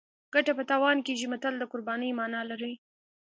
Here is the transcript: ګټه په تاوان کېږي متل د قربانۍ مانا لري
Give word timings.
ګټه 0.33 0.51
په 0.57 0.63
تاوان 0.69 0.97
کېږي 1.07 1.25
متل 1.31 1.53
د 1.59 1.63
قربانۍ 1.71 2.09
مانا 2.19 2.41
لري 2.49 2.73